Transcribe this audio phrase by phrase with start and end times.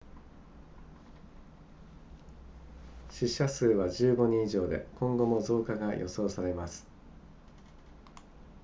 [3.11, 6.87] 死者数は15人以上で今後も増加が予想されます